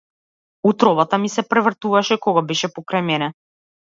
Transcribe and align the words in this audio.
Утробата 0.69 1.17
ми 1.23 1.29
се 1.33 1.43
превртуваше 1.51 2.17
кога 2.27 2.43
беше 2.53 2.71
покрај 2.79 3.05
мене. 3.11 3.29